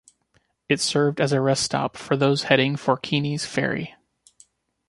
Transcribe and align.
It 0.67 0.79
served 0.79 1.21
as 1.21 1.31
a 1.31 1.39
rest 1.41 1.61
stop 1.61 1.95
for 1.95 2.17
those 2.17 2.45
heading 2.45 2.75
for 2.75 2.97
Keeney's 2.97 3.45
Ferry. 3.45 3.93